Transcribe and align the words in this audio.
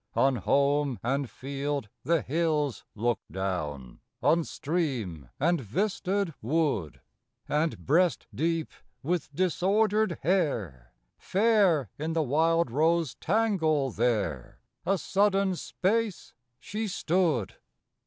On 0.15 0.37
home 0.37 0.97
and 1.03 1.29
field 1.29 1.87
the 2.01 2.23
hills 2.23 2.83
look 2.95 3.19
down, 3.31 3.99
On 4.23 4.43
stream 4.43 5.29
and 5.39 5.61
vistaed 5.61 6.33
wood; 6.41 7.01
And 7.47 7.77
breast 7.85 8.25
deep, 8.33 8.71
with 9.03 9.31
disordered 9.31 10.17
hair, 10.23 10.91
Fair 11.19 11.91
in 11.99 12.13
the 12.13 12.23
wildrose 12.23 13.13
tangle 13.21 13.91
there, 13.91 14.59
A 14.87 14.97
sudden 14.97 15.55
space 15.55 16.33
she 16.59 16.87
stood. 16.87 17.57